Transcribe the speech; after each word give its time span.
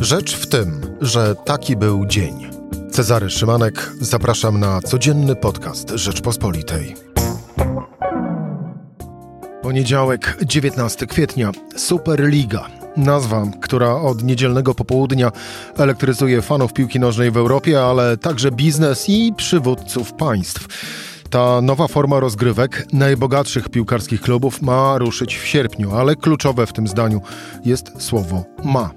Rzecz 0.00 0.36
w 0.36 0.46
tym, 0.46 0.80
że 1.00 1.34
taki 1.34 1.76
był 1.76 2.06
dzień. 2.06 2.50
Cezary 2.90 3.30
Szymanek, 3.30 3.92
zapraszam 4.00 4.60
na 4.60 4.80
codzienny 4.80 5.36
podcast 5.36 5.90
Rzeczpospolitej. 5.90 6.94
Poniedziałek, 9.62 10.36
19 10.46 11.06
kwietnia, 11.06 11.50
Superliga. 11.76 12.66
Nazwa, 12.96 13.46
która 13.60 13.94
od 13.94 14.22
niedzielnego 14.22 14.74
popołudnia 14.74 15.32
elektryzuje 15.76 16.42
fanów 16.42 16.72
piłki 16.72 17.00
nożnej 17.00 17.30
w 17.30 17.36
Europie, 17.36 17.82
ale 17.82 18.16
także 18.16 18.50
biznes 18.50 19.08
i 19.08 19.32
przywódców 19.36 20.12
państw. 20.12 20.66
Ta 21.30 21.60
nowa 21.60 21.88
forma 21.88 22.20
rozgrywek 22.20 22.86
najbogatszych 22.92 23.68
piłkarskich 23.68 24.20
klubów 24.20 24.62
ma 24.62 24.98
ruszyć 24.98 25.36
w 25.36 25.46
sierpniu, 25.46 25.94
ale 25.94 26.16
kluczowe 26.16 26.66
w 26.66 26.72
tym 26.72 26.88
zdaniu 26.88 27.20
jest 27.64 28.02
słowo 28.02 28.44
ma. 28.64 28.90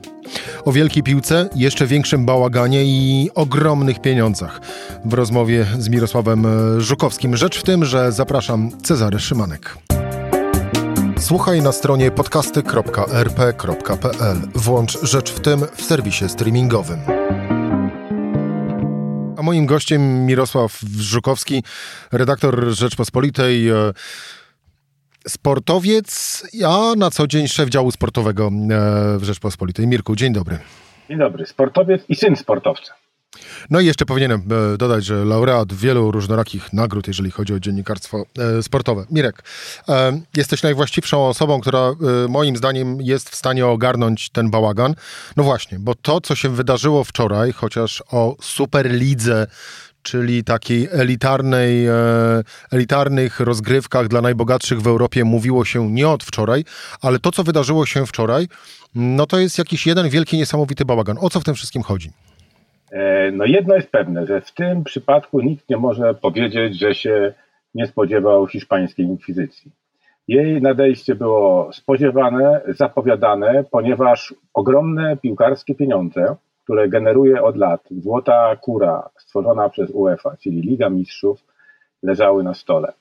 O 0.66 0.72
wielkiej 0.72 1.04
piłce, 1.04 1.50
jeszcze 1.56 1.88
większym 1.88 2.26
bałaganie 2.26 2.86
i 2.86 3.30
ogromnych 3.36 4.02
pieniądzach. 4.02 4.62
W 5.06 5.14
rozmowie 5.14 5.66
z 5.80 5.90
Mirosławem 5.90 6.46
Żukowskim. 6.82 7.38
Rzecz 7.38 7.60
w 7.60 7.64
tym, 7.64 7.86
że 7.86 8.12
zapraszam 8.12 8.72
Cezary 8.84 9.20
Szymanek. 9.20 9.78
Słuchaj 11.20 11.62
na 11.62 11.72
stronie 11.72 12.12
podcasty.rp.pl. 12.12 14.38
Włącz 14.56 15.02
Rzecz 15.02 15.32
w 15.32 15.40
tym 15.40 15.66
w 15.76 15.82
serwisie 15.82 16.30
streamingowym. 16.30 17.00
A 19.38 19.42
moim 19.42 19.66
gościem 19.66 20.26
Mirosław 20.26 20.80
Żukowski, 20.98 21.64
redaktor 22.12 22.66
Rzeczpospolitej, 22.70 23.70
e, 23.70 23.94
sportowiec, 25.28 26.44
a 26.66 26.96
na 26.98 27.12
co 27.12 27.28
dzień 27.28 27.48
szef 27.48 27.70
działu 27.70 27.92
sportowego 27.92 28.48
e, 28.48 28.50
w 29.18 29.24
Rzeczpospolitej. 29.24 29.88
Mirku, 29.88 30.16
dzień 30.16 30.34
dobry. 30.34 30.60
Dzień 31.10 31.20
dobry. 31.20 31.46
Sportowiec 31.46 32.02
i 32.10 32.16
syn 32.16 32.36
sportowca. 32.36 32.94
No 33.70 33.80
i 33.80 33.86
jeszcze 33.86 34.06
powinienem 34.06 34.42
e, 34.74 34.78
dodać, 34.78 35.06
że 35.06 35.26
laureat 35.26 35.74
wielu 35.74 36.12
różnorakich 36.12 36.74
nagród, 36.74 37.08
jeżeli 37.08 37.32
chodzi 37.32 37.54
o 37.54 37.60
dziennikarstwo 37.60 38.26
e, 38.58 38.64
sportowe. 38.64 39.06
Mirek, 39.12 39.44
jesteś 40.38 40.64
najwłaściwszą 40.64 41.28
osobą, 41.28 41.62
która 41.62 41.92
moim 42.30 42.58
zdaniem 42.58 43.02
jest 43.02 43.30
w 43.30 43.36
stanie 43.36 43.66
ogarnąć 43.66 44.30
ten 44.30 44.52
bałagan. 44.52 44.96
No 45.38 45.44
właśnie, 45.44 45.80
bo 45.80 45.96
to, 45.96 46.22
co 46.22 46.36
się 46.36 46.50
wydarzyło 46.50 47.04
wczoraj, 47.04 47.52
chociaż 47.52 48.04
o 48.12 48.36
Superlidze 48.42 49.48
czyli 50.04 50.44
takiej 50.44 50.88
elitarnej, 50.92 51.86
elitarnych 52.72 53.40
rozgrywkach 53.40 54.08
dla 54.08 54.22
najbogatszych 54.22 54.82
w 54.82 54.88
Europie 54.88 55.24
mówiło 55.24 55.66
się 55.66 55.92
nie 55.92 56.10
od 56.10 56.24
wczoraj, 56.24 56.64
ale 57.02 57.20
to, 57.20 57.32
co 57.32 57.44
wydarzyło 57.44 57.86
się 57.86 58.06
wczoraj, 58.06 58.48
no 58.96 59.26
to 59.26 59.40
jest 59.40 59.58
jakiś 59.58 59.88
jeden 59.88 60.10
wielki, 60.10 60.38
niesamowity 60.38 60.86
bałagan. 60.86 61.18
O 61.22 61.30
co 61.30 61.40
w 61.40 61.44
tym 61.44 61.56
wszystkim 61.56 61.82
chodzi? 61.82 62.10
E, 62.92 63.32
no 63.32 63.46
jedno 63.46 63.76
jest 63.76 63.92
pewne, 63.92 64.28
że 64.28 64.42
w 64.42 64.52
tym 64.52 64.84
przypadku 64.84 65.42
nikt 65.42 65.70
nie 65.70 65.78
może 65.78 66.14
powiedzieć, 66.14 66.80
że 66.80 66.96
się 66.96 67.34
nie 67.76 67.88
spodziewał 67.88 68.48
hiszpańskiej 68.48 69.06
inkwizycji. 69.06 69.72
Jej 70.28 70.62
nadejście 70.62 71.16
było 71.16 71.74
spodziewane, 71.74 72.62
zapowiadane, 72.68 73.64
ponieważ 73.72 74.34
ogromne 74.54 75.18
piłkarskie 75.18 75.76
pieniądze, 75.76 76.36
które 76.64 76.90
generuje 76.90 77.44
od 77.44 77.58
lat 77.58 77.82
złota 77.92 78.56
kura 78.56 79.10
stworzona 79.18 79.70
przez 79.70 79.90
UEFA, 79.94 80.38
czyli 80.38 80.62
Liga 80.62 80.90
Mistrzów, 80.90 81.44
leżały 82.04 82.44
na 82.44 82.54
stole. 82.54 82.94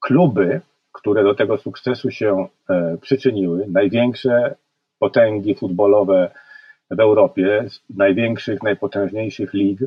Kluby, 0.00 0.60
które 0.92 1.22
do 1.22 1.34
tego 1.34 1.58
sukcesu 1.58 2.10
się 2.10 2.46
e, 2.70 2.96
przyczyniły, 3.00 3.66
największe 3.68 4.54
potęgi 4.98 5.54
futbolowe 5.54 6.30
w 6.90 7.00
Europie, 7.00 7.64
z 7.68 7.80
największych, 7.96 8.62
najpotężniejszych 8.62 9.54
lig, 9.54 9.80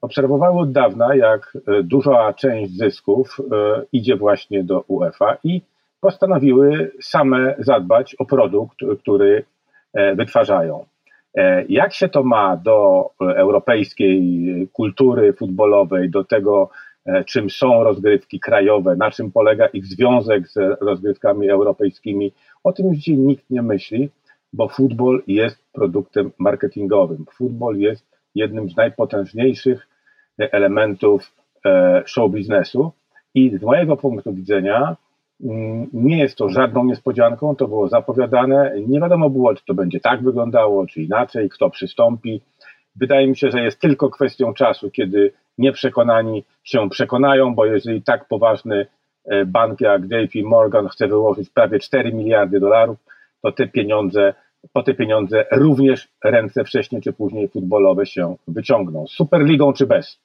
obserwowały 0.00 0.60
od 0.60 0.72
dawna, 0.72 1.14
jak 1.14 1.58
e, 1.66 1.82
duża 1.82 2.32
część 2.32 2.76
zysków 2.76 3.40
e, 3.40 3.82
idzie 3.92 4.16
właśnie 4.16 4.64
do 4.64 4.84
UEFA 4.88 5.36
i 5.44 5.62
postanowiły 6.00 6.92
same 7.00 7.54
zadbać 7.58 8.16
o 8.18 8.24
produkt, 8.24 8.78
który 9.00 9.44
wytwarzają. 10.16 10.84
Jak 11.68 11.94
się 11.94 12.08
to 12.08 12.22
ma 12.22 12.56
do 12.56 13.10
europejskiej 13.20 14.22
kultury 14.72 15.32
futbolowej, 15.32 16.10
do 16.10 16.24
tego, 16.24 16.70
czym 17.26 17.50
są 17.50 17.84
rozgrywki 17.84 18.40
krajowe, 18.40 18.96
na 18.96 19.10
czym 19.10 19.32
polega 19.32 19.66
ich 19.66 19.86
związek 19.86 20.48
z 20.48 20.56
rozgrywkami 20.80 21.48
europejskimi, 21.48 22.32
o 22.64 22.72
tym 22.72 22.86
już 22.86 22.96
dzisiaj 22.96 23.16
nikt 23.16 23.50
nie 23.50 23.62
myśli 23.62 24.10
bo 24.52 24.68
futbol 24.68 25.22
jest 25.26 25.72
produktem 25.72 26.30
marketingowym. 26.38 27.24
Futbol 27.32 27.76
jest 27.76 28.06
jednym 28.34 28.70
z 28.70 28.76
najpotężniejszych 28.76 29.88
elementów 30.38 31.32
e, 31.64 32.02
show 32.06 32.30
biznesu 32.30 32.92
i 33.34 33.58
z 33.58 33.62
mojego 33.62 33.96
punktu 33.96 34.34
widzenia 34.34 34.96
nie 35.92 36.18
jest 36.18 36.36
to 36.36 36.48
żadną 36.48 36.84
niespodzianką, 36.84 37.56
to 37.56 37.68
było 37.68 37.88
zapowiadane, 37.88 38.74
nie 38.86 39.00
wiadomo 39.00 39.30
było, 39.30 39.54
czy 39.54 39.64
to 39.64 39.74
będzie 39.74 40.00
tak 40.00 40.22
wyglądało, 40.22 40.86
czy 40.86 41.02
inaczej, 41.02 41.48
kto 41.48 41.70
przystąpi. 41.70 42.40
Wydaje 42.96 43.26
mi 43.26 43.36
się, 43.36 43.50
że 43.50 43.62
jest 43.62 43.80
tylko 43.80 44.10
kwestią 44.10 44.54
czasu, 44.54 44.90
kiedy 44.90 45.32
nieprzekonani 45.58 46.44
się 46.64 46.88
przekonają, 46.90 47.54
bo 47.54 47.66
jeżeli 47.66 48.02
tak 48.02 48.28
poważny 48.28 48.86
e, 49.24 49.44
bank 49.44 49.80
jak 49.80 50.02
JP 50.02 50.44
Morgan 50.44 50.88
chce 50.88 51.08
wyłożyć 51.08 51.50
prawie 51.50 51.78
4 51.78 52.12
miliardy 52.12 52.60
dolarów, 52.60 52.98
to 53.42 53.52
te 53.52 53.66
pieniądze, 53.66 54.34
po 54.72 54.82
te 54.82 54.94
pieniądze 54.94 55.44
również 55.52 56.08
ręce 56.24 56.64
wcześniej 56.64 57.02
czy 57.02 57.12
później 57.12 57.48
futbolowe 57.48 58.06
się 58.06 58.36
wyciągną. 58.48 59.06
Superligą 59.06 59.72
czy 59.72 59.86
bez. 59.86 60.18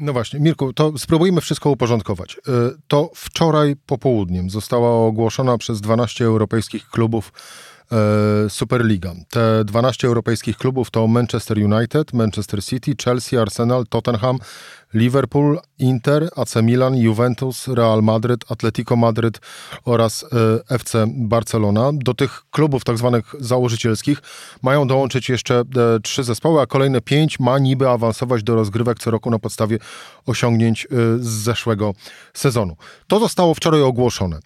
No 0.00 0.12
właśnie, 0.12 0.40
Mirku, 0.40 0.72
to 0.72 0.98
spróbujmy 0.98 1.40
wszystko 1.40 1.70
uporządkować. 1.70 2.36
Y, 2.36 2.40
to 2.88 3.10
wczoraj 3.14 3.76
popołudniem 3.86 4.50
została 4.50 5.06
ogłoszona 5.06 5.58
przez 5.58 5.80
12 5.80 6.24
europejskich 6.24 6.88
klubów 6.88 7.32
Superliga. 8.48 9.14
Te 9.30 9.64
12 9.64 10.06
europejskich 10.06 10.56
klubów 10.56 10.90
to 10.90 11.06
Manchester 11.06 11.58
United, 11.58 12.12
Manchester 12.12 12.64
City, 12.64 12.94
Chelsea, 13.04 13.40
Arsenal, 13.40 13.84
Tottenham, 13.86 14.38
Liverpool, 14.94 15.60
Inter, 15.78 16.28
AC 16.36 16.56
Milan, 16.62 16.96
Juventus, 16.96 17.68
Real 17.68 18.02
Madryt, 18.02 18.44
Atletico 18.52 18.96
Madryt 18.96 19.40
oraz 19.84 20.24
e, 20.24 20.74
FC 20.74 21.06
Barcelona. 21.08 21.90
Do 21.94 22.14
tych 22.14 22.42
klubów 22.50 22.84
tak 22.84 22.98
zwanych 22.98 23.34
założycielskich 23.38 24.18
mają 24.62 24.86
dołączyć 24.86 25.28
jeszcze 25.28 25.60
e, 25.60 25.64
trzy 26.02 26.24
zespoły, 26.24 26.60
a 26.60 26.66
kolejne 26.66 27.00
pięć 27.00 27.40
ma 27.40 27.58
niby 27.58 27.88
awansować 27.88 28.42
do 28.42 28.54
rozgrywek 28.54 28.98
co 28.98 29.10
roku 29.10 29.30
na 29.30 29.38
podstawie 29.38 29.78
osiągnięć 30.26 30.86
z 31.18 31.26
zeszłego 31.26 31.94
sezonu. 32.34 32.76
To 33.06 33.20
zostało 33.20 33.54
wczoraj 33.54 33.82
ogłoszone. 33.82 34.38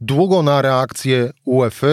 Długo 0.00 0.42
na 0.42 0.62
reakcję 0.62 1.32
UEFA 1.44 1.86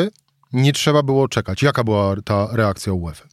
nie 0.54 0.74
trzeba 0.74 1.04
było 1.04 1.28
czekać. 1.28 1.64
Jaka 1.64 1.84
była 1.84 2.16
ta 2.26 2.48
reakcja 2.54 2.94
UEFA? 2.94 3.26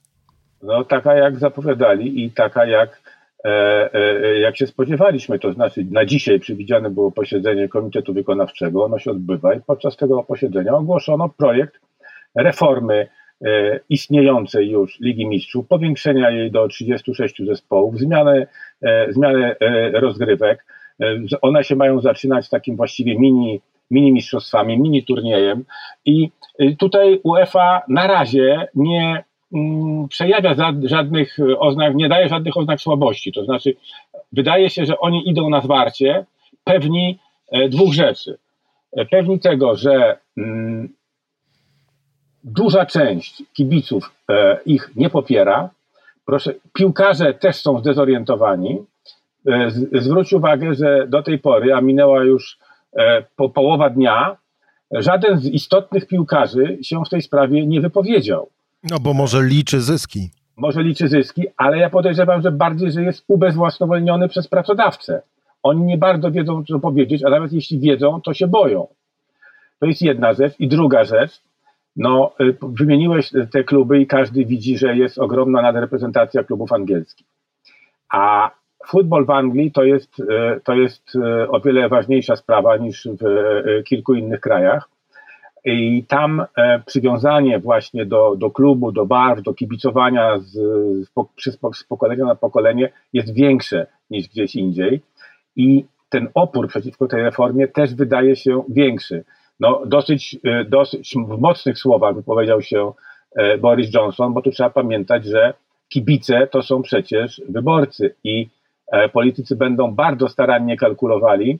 No 0.62 0.84
taka 0.84 1.14
jak 1.14 1.38
zapowiadali 1.38 2.24
i 2.24 2.30
taka 2.30 2.66
jak, 2.66 3.02
e, 3.44 3.94
e, 3.94 4.38
jak 4.38 4.56
się 4.56 4.66
spodziewaliśmy. 4.66 5.38
To 5.38 5.52
znaczy 5.52 5.86
na 5.90 6.04
dzisiaj 6.04 6.40
przewidziane 6.40 6.90
było 6.90 7.12
posiedzenie 7.12 7.68
Komitetu 7.68 8.14
Wykonawczego. 8.14 8.84
Ono 8.84 8.98
się 8.98 9.10
odbywa 9.10 9.54
i 9.54 9.60
podczas 9.60 9.96
tego 9.96 10.22
posiedzenia 10.22 10.74
ogłoszono 10.74 11.28
projekt 11.28 11.80
reformy 12.34 13.08
e, 13.44 13.80
istniejącej 13.88 14.70
już 14.70 15.00
Ligi 15.00 15.26
Mistrzów, 15.26 15.68
powiększenia 15.68 16.30
jej 16.30 16.50
do 16.50 16.68
36 16.68 17.46
zespołów, 17.46 17.98
zmiany, 17.98 18.46
e, 18.82 19.12
zmiany 19.12 19.56
e, 19.60 19.90
rozgrywek. 19.90 20.64
E, 21.00 21.16
one 21.42 21.64
się 21.64 21.76
mają 21.76 22.00
zaczynać 22.00 22.48
takim 22.48 22.76
właściwie 22.76 23.18
mini 23.18 23.60
mini 23.92 24.12
mistrzostwami, 24.12 24.78
mini 24.78 25.04
turniejem 25.04 25.64
i 26.04 26.30
y, 26.60 26.76
tutaj 26.78 27.20
UEFA 27.22 27.82
na 27.88 28.06
razie 28.06 28.68
nie 28.74 29.24
mm, 29.52 30.08
przejawia 30.08 30.54
żadnych 30.84 31.36
oznak, 31.58 31.94
nie 31.94 32.08
daje 32.08 32.28
żadnych 32.28 32.56
oznak 32.56 32.80
słabości. 32.80 33.32
To 33.32 33.44
znaczy, 33.44 33.74
wydaje 34.32 34.70
się, 34.70 34.86
że 34.86 34.98
oni 34.98 35.28
idą 35.28 35.50
na 35.50 35.60
zwarcie 35.60 36.24
pewni 36.64 37.18
e, 37.52 37.68
dwóch 37.68 37.94
rzeczy. 37.94 38.38
E, 38.92 39.04
pewni 39.04 39.40
tego, 39.40 39.76
że 39.76 40.18
mm, 40.36 40.88
duża 42.44 42.86
część 42.86 43.42
kibiców 43.52 44.12
e, 44.30 44.58
ich 44.66 44.90
nie 44.96 45.10
popiera. 45.10 45.70
Proszę, 46.26 46.54
piłkarze 46.72 47.34
też 47.34 47.56
są 47.56 47.80
zdezorientowani. 47.80 48.78
Zwróć 49.92 50.32
uwagę, 50.32 50.74
że 50.74 51.06
do 51.08 51.22
tej 51.22 51.38
pory, 51.38 51.74
a 51.74 51.80
minęła 51.80 52.24
już 52.24 52.58
po 53.36 53.48
połowa 53.48 53.90
dnia, 53.90 54.36
żaden 54.90 55.38
z 55.38 55.46
istotnych 55.46 56.06
piłkarzy 56.06 56.78
się 56.82 57.04
w 57.04 57.08
tej 57.08 57.22
sprawie 57.22 57.66
nie 57.66 57.80
wypowiedział. 57.80 58.48
No 58.90 58.98
bo 59.00 59.14
może 59.14 59.42
liczy 59.42 59.80
zyski. 59.80 60.30
Może 60.56 60.82
liczy 60.82 61.08
zyski, 61.08 61.46
ale 61.56 61.78
ja 61.78 61.90
podejrzewam, 61.90 62.42
że 62.42 62.52
bardziej, 62.52 62.92
że 62.92 63.02
jest 63.02 63.24
ubezwłasnowolniony 63.28 64.28
przez 64.28 64.48
pracodawcę. 64.48 65.22
Oni 65.62 65.82
nie 65.82 65.98
bardzo 65.98 66.30
wiedzą, 66.30 66.64
co 66.64 66.78
powiedzieć, 66.78 67.24
a 67.24 67.30
nawet 67.30 67.52
jeśli 67.52 67.78
wiedzą, 67.78 68.20
to 68.20 68.34
się 68.34 68.46
boją. 68.46 68.86
To 69.78 69.86
jest 69.86 70.02
jedna 70.02 70.32
rzecz. 70.32 70.60
I 70.60 70.68
druga 70.68 71.04
rzecz, 71.04 71.40
No, 71.96 72.32
wymieniłeś 72.62 73.30
te 73.50 73.64
kluby 73.64 74.00
i 74.00 74.06
każdy 74.06 74.44
widzi, 74.44 74.78
że 74.78 74.96
jest 74.96 75.18
ogromna 75.18 75.62
nadreprezentacja 75.62 76.44
klubów 76.44 76.72
angielskich. 76.72 77.26
A 78.08 78.50
futbol 78.86 79.26
w 79.26 79.30
Anglii 79.30 79.72
to 79.72 79.84
jest, 79.84 80.16
to 80.64 80.74
jest 80.74 81.12
o 81.48 81.60
wiele 81.60 81.88
ważniejsza 81.88 82.36
sprawa 82.36 82.76
niż 82.76 83.08
w 83.20 83.24
kilku 83.84 84.14
innych 84.14 84.40
krajach. 84.40 84.88
I 85.64 86.04
tam 86.08 86.44
przywiązanie 86.86 87.58
właśnie 87.58 88.06
do, 88.06 88.36
do 88.36 88.50
klubu, 88.50 88.92
do 88.92 89.06
barw, 89.06 89.42
do 89.42 89.54
kibicowania 89.54 90.38
z, 90.38 90.52
z, 91.38 91.58
z 91.74 91.84
pokolenia 91.84 92.24
na 92.24 92.34
pokolenie 92.34 92.92
jest 93.12 93.34
większe 93.34 93.86
niż 94.10 94.28
gdzieś 94.28 94.56
indziej. 94.56 95.00
I 95.56 95.84
ten 96.08 96.28
opór 96.34 96.68
przeciwko 96.68 97.08
tej 97.08 97.22
reformie 97.22 97.68
też 97.68 97.94
wydaje 97.94 98.36
się 98.36 98.62
większy. 98.68 99.24
No, 99.60 99.82
dosyć, 99.86 100.38
dosyć 100.68 101.14
w 101.28 101.40
mocnych 101.40 101.78
słowach 101.78 102.14
wypowiedział 102.14 102.62
się 102.62 102.92
e, 103.36 103.58
Boris 103.58 103.94
Johnson, 103.94 104.34
bo 104.34 104.42
tu 104.42 104.50
trzeba 104.50 104.70
pamiętać, 104.70 105.24
że 105.24 105.54
kibice 105.88 106.46
to 106.46 106.62
są 106.62 106.82
przecież 106.82 107.42
wyborcy 107.48 108.14
i 108.24 108.42
e, 108.42 108.46
politycy 109.12 109.56
będą 109.56 109.94
bardzo 109.94 110.28
starannie 110.28 110.76
kalkulowali, 110.76 111.58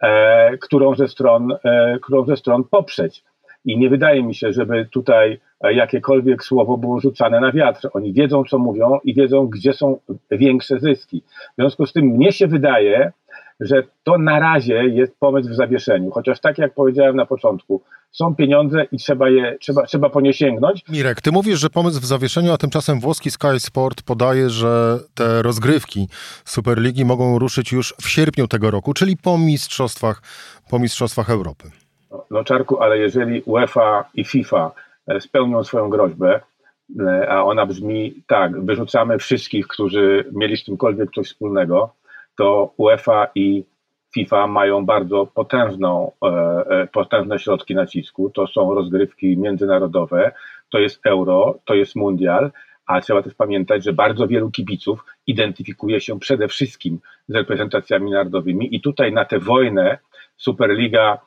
e, 0.00 0.58
którą 0.58 0.94
ze 0.94 1.08
stron, 1.08 1.56
którą 2.02 2.24
ze 2.24 2.36
stron 2.36 2.64
poprzeć. 2.64 3.24
I 3.64 3.78
nie 3.78 3.90
wydaje 3.90 4.22
mi 4.22 4.34
się, 4.34 4.52
żeby 4.52 4.88
tutaj 4.92 5.40
jakiekolwiek 5.62 6.44
słowo 6.44 6.76
było 6.78 7.00
rzucane 7.00 7.40
na 7.40 7.52
wiatr. 7.52 7.88
Oni 7.92 8.12
wiedzą, 8.12 8.44
co 8.44 8.58
mówią 8.58 8.98
i 9.04 9.14
wiedzą, 9.14 9.46
gdzie 9.46 9.72
są 9.72 9.98
większe 10.30 10.80
zyski. 10.80 11.22
W 11.28 11.54
związku 11.58 11.86
z 11.86 11.92
tym 11.92 12.04
mnie 12.04 12.32
się 12.32 12.46
wydaje, 12.46 13.12
że 13.60 13.82
to 14.04 14.18
na 14.18 14.40
razie 14.40 14.84
jest 14.84 15.18
pomysł 15.18 15.48
w 15.48 15.54
zawieszeniu. 15.54 16.10
Chociaż 16.10 16.40
tak 16.40 16.58
jak 16.58 16.74
powiedziałem 16.74 17.16
na 17.16 17.26
początku, 17.26 17.82
są 18.14 18.34
pieniądze 18.34 18.86
i 18.92 18.98
trzeba 18.98 19.28
je, 19.30 19.56
trzeba, 19.60 19.86
trzeba 19.86 20.10
po 20.10 20.20
nie 20.20 20.32
sięgnąć. 20.32 20.84
Mirek, 20.88 21.20
ty 21.20 21.32
mówisz, 21.32 21.58
że 21.58 21.70
pomysł 21.70 22.00
w 22.00 22.04
zawieszeniu, 22.04 22.52
a 22.52 22.56
tymczasem 22.56 23.00
włoski 23.00 23.30
Sky 23.30 23.60
Sport 23.60 24.02
podaje, 24.02 24.50
że 24.50 24.98
te 25.14 25.42
rozgrywki 25.42 26.08
Superligi 26.44 27.04
mogą 27.04 27.38
ruszyć 27.38 27.72
już 27.72 27.94
w 28.02 28.08
sierpniu 28.08 28.48
tego 28.48 28.70
roku, 28.70 28.94
czyli 28.94 29.16
po 29.16 29.38
mistrzostwach, 29.38 30.22
po 30.70 30.78
mistrzostwach 30.78 31.30
Europy. 31.30 31.70
No, 32.10 32.24
no 32.30 32.44
Czarku, 32.44 32.82
ale 32.82 32.98
jeżeli 32.98 33.42
UEFA 33.42 34.04
i 34.14 34.24
FIFA 34.24 34.70
e, 35.06 35.20
spełnią 35.20 35.64
swoją 35.64 35.88
groźbę, 35.88 36.40
e, 37.00 37.28
a 37.28 37.42
ona 37.42 37.66
brzmi 37.66 38.14
tak, 38.26 38.64
wyrzucamy 38.64 39.18
wszystkich, 39.18 39.66
którzy 39.66 40.24
mieli 40.32 40.56
z 40.56 40.64
czymkolwiek 40.64 41.10
coś 41.14 41.26
wspólnego, 41.26 41.94
to 42.36 42.74
UEFA 42.76 43.28
i 43.34 43.64
FIFA 44.14 44.46
mają 44.46 44.84
bardzo 44.84 45.26
potężną, 45.26 46.12
e, 46.22 46.26
e, 46.70 46.86
potężne 46.86 47.38
środki 47.38 47.74
nacisku. 47.74 48.30
To 48.30 48.46
są 48.46 48.74
rozgrywki 48.74 49.36
międzynarodowe, 49.36 50.32
to 50.70 50.78
jest 50.78 51.06
euro, 51.06 51.58
to 51.64 51.74
jest 51.74 51.96
mundial, 51.96 52.50
a 52.86 53.00
trzeba 53.00 53.22
też 53.22 53.34
pamiętać, 53.34 53.84
że 53.84 53.92
bardzo 53.92 54.26
wielu 54.26 54.50
kibiców 54.50 55.04
identyfikuje 55.26 56.00
się 56.00 56.18
przede 56.18 56.48
wszystkim 56.48 56.98
z 57.28 57.34
reprezentacjami 57.34 58.10
narodowymi 58.10 58.76
i 58.76 58.80
tutaj 58.80 59.12
na 59.12 59.24
tę 59.24 59.38
wojnę 59.38 59.98
Superliga 60.36 61.18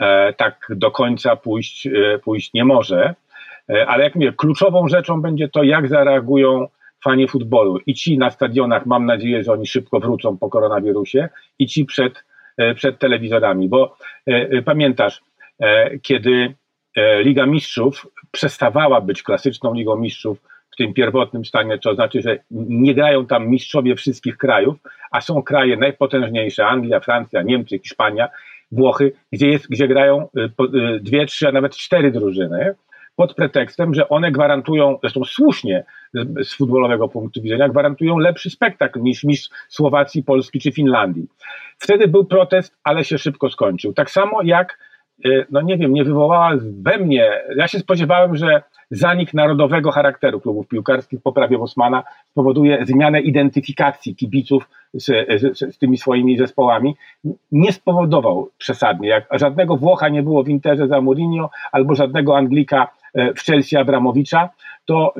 e, 0.00 0.32
tak 0.32 0.66
do 0.70 0.90
końca 0.90 1.36
pójść, 1.36 1.88
pójść 2.24 2.52
nie 2.54 2.64
może. 2.64 3.14
Ale 3.86 4.04
jak 4.04 4.14
mówię, 4.14 4.32
kluczową 4.32 4.88
rzeczą 4.88 5.22
będzie 5.22 5.48
to, 5.48 5.62
jak 5.62 5.88
zareagują 5.88 6.68
fani 7.04 7.28
futbolu. 7.28 7.78
I 7.86 7.94
ci 7.94 8.18
na 8.18 8.30
stadionach, 8.30 8.86
mam 8.86 9.06
nadzieję, 9.06 9.44
że 9.44 9.52
oni 9.52 9.66
szybko 9.66 10.00
wrócą 10.00 10.38
po 10.38 10.48
koronawirusie 10.48 11.28
i 11.58 11.66
ci 11.66 11.84
przed, 11.84 12.24
e, 12.56 12.74
przed 12.74 12.98
telewizorami, 12.98 13.68
bo 13.68 13.96
e, 14.28 14.32
e, 14.32 14.62
pamiętasz, 14.62 15.20
kiedy 16.02 16.54
Liga 17.22 17.46
Mistrzów 17.46 18.06
przestawała 18.30 19.00
być 19.00 19.22
klasyczną 19.22 19.74
Ligą 19.74 19.96
Mistrzów 19.96 20.38
w 20.70 20.76
tym 20.76 20.94
pierwotnym 20.94 21.44
stanie, 21.44 21.78
to 21.78 21.94
znaczy, 21.94 22.22
że 22.22 22.38
nie 22.50 22.94
grają 22.94 23.26
tam 23.26 23.48
mistrzowie 23.48 23.96
wszystkich 23.96 24.36
krajów, 24.36 24.76
a 25.10 25.20
są 25.20 25.42
kraje 25.42 25.76
najpotężniejsze, 25.76 26.66
Anglia, 26.66 27.00
Francja, 27.00 27.42
Niemcy, 27.42 27.78
Hiszpania, 27.78 28.28
Włochy, 28.72 29.12
gdzie, 29.32 29.48
jest, 29.48 29.68
gdzie 29.68 29.88
grają 29.88 30.28
dwie, 31.00 31.26
trzy, 31.26 31.48
a 31.48 31.52
nawet 31.52 31.76
cztery 31.76 32.10
drużyny 32.10 32.74
pod 33.16 33.34
pretekstem, 33.34 33.94
że 33.94 34.08
one 34.08 34.32
gwarantują, 34.32 34.98
zresztą 35.00 35.24
słusznie 35.24 35.84
z 36.42 36.54
futbolowego 36.54 37.08
punktu 37.08 37.42
widzenia, 37.42 37.68
gwarantują 37.68 38.18
lepszy 38.18 38.50
spektakl 38.50 39.00
niż 39.00 39.24
mistrz 39.24 39.50
Słowacji, 39.68 40.22
Polski 40.22 40.60
czy 40.60 40.72
Finlandii. 40.72 41.26
Wtedy 41.78 42.08
był 42.08 42.24
protest, 42.24 42.76
ale 42.84 43.04
się 43.04 43.18
szybko 43.18 43.50
skończył. 43.50 43.92
Tak 43.92 44.10
samo 44.10 44.42
jak, 44.42 44.78
y, 45.26 45.46
no 45.50 45.60
nie 45.60 45.78
wiem, 45.78 45.92
nie 45.92 46.04
wywołała 46.04 46.52
we 46.82 46.98
mnie, 46.98 47.42
ja 47.56 47.68
się 47.68 47.78
spodziewałem, 47.78 48.36
że 48.36 48.62
zanik 48.92 49.34
narodowego 49.34 49.90
charakteru 49.90 50.40
klubów 50.40 50.68
piłkarskich 50.68 51.22
po 51.22 51.32
prawie 51.32 51.58
Bosmana 51.58 52.02
spowoduje 52.30 52.86
zmianę 52.86 53.20
identyfikacji 53.20 54.16
kibiców 54.16 54.68
z, 54.94 55.04
z, 55.40 55.58
z, 55.58 55.78
tymi 55.78 55.98
swoimi 55.98 56.38
zespołami. 56.38 56.96
Nie 57.52 57.72
spowodował 57.72 58.48
przesadnie, 58.58 59.08
jak 59.08 59.26
żadnego 59.32 59.76
Włocha 59.76 60.08
nie 60.08 60.22
było 60.22 60.42
w 60.42 60.48
Interze 60.48 60.88
za 60.88 61.00
Mourinho, 61.00 61.50
albo 61.72 61.94
żadnego 61.94 62.36
Anglika 62.36 62.88
w 63.14 63.40
Chelsea 63.40 63.76
Abramowicza, 63.76 64.50
to 64.84 65.14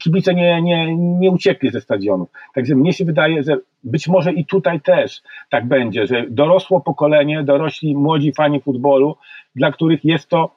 kibice 0.00 0.34
nie, 0.34 0.62
nie, 0.62 0.96
nie 0.96 1.30
uciekli 1.30 1.70
ze 1.70 1.80
stadionów. 1.80 2.28
Także 2.54 2.74
mnie 2.74 2.92
się 2.92 3.04
wydaje, 3.04 3.42
że 3.42 3.56
być 3.84 4.08
może 4.08 4.32
i 4.32 4.46
tutaj 4.46 4.80
też 4.80 5.22
tak 5.50 5.66
będzie, 5.66 6.06
że 6.06 6.24
dorosło 6.30 6.80
pokolenie, 6.80 7.42
dorośli 7.42 7.96
młodzi 7.96 8.32
fani 8.32 8.60
futbolu, 8.60 9.16
dla 9.54 9.72
których 9.72 10.04
jest 10.04 10.28
to 10.28 10.50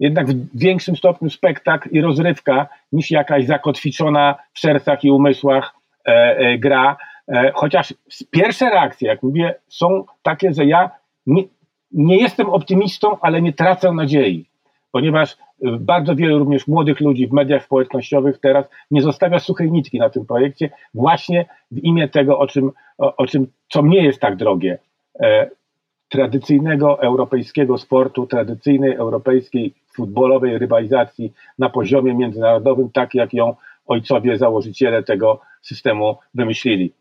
jednak 0.00 0.26
w 0.28 0.58
większym 0.58 0.96
stopniu 0.96 1.30
spektakl 1.30 1.88
i 1.92 2.00
rozrywka 2.00 2.68
niż 2.92 3.10
jakaś 3.10 3.46
zakotwiczona 3.46 4.34
w 4.52 4.60
sercach 4.60 5.04
i 5.04 5.10
umysłach 5.10 5.74
e, 6.08 6.38
e, 6.38 6.58
gra. 6.58 6.96
E, 7.28 7.52
chociaż 7.54 7.94
pierwsze 8.30 8.70
reakcje, 8.70 9.08
jak 9.08 9.22
mówię, 9.22 9.54
są 9.68 10.04
takie, 10.22 10.52
że 10.52 10.64
ja 10.64 10.90
nie, 11.26 11.42
nie 11.92 12.16
jestem 12.16 12.50
optymistą, 12.50 13.20
ale 13.20 13.42
nie 13.42 13.52
tracę 13.52 13.92
nadziei 13.92 14.46
ponieważ 14.96 15.32
y, 15.32 15.36
bardzo 15.80 16.14
wielu 16.14 16.38
również 16.38 16.66
młodych 16.66 17.00
ludzi 17.00 17.28
w 17.28 17.32
mediach 17.32 17.64
społecznościowych 17.64 18.38
teraz 18.38 18.66
nie 18.90 19.02
zostawia 19.02 19.38
suchej 19.38 19.72
nitki 19.72 19.98
na 19.98 20.10
tym 20.10 20.26
projekcie, 20.26 20.70
właśnie 20.94 21.46
w 21.70 21.78
imię 21.78 22.08
tego, 22.08 22.38
o 22.38 22.46
czym, 22.46 22.70
o, 22.98 23.16
o 23.16 23.26
czym 23.26 23.46
co 23.68 23.82
mnie 23.82 24.04
jest 24.04 24.20
tak 24.20 24.36
drogie. 24.36 24.78
E, 25.20 25.50
tradycyjnego 26.08 27.02
europejskiego 27.02 27.78
sportu, 27.78 28.26
tradycyjnej 28.26 28.94
europejskiej 28.94 29.74
futbolowej 29.96 30.58
rywalizacji 30.58 31.32
na 31.58 31.70
poziomie 31.70 32.14
międzynarodowym, 32.14 32.90
tak 32.90 33.14
jak 33.14 33.34
ją 33.34 33.54
ojcowie, 33.86 34.38
założyciele 34.38 35.02
tego 35.02 35.40
systemu 35.62 36.16
wymyślili. 36.34 36.92